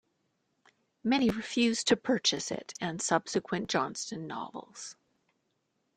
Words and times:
Many 1.03 1.29
refused 1.29 1.87
to 1.89 1.95
purchase 1.95 2.49
it 2.49 2.73
and 2.81 2.99
subsequent 2.99 3.69
Johnston 3.69 4.25
novels. 4.25 4.95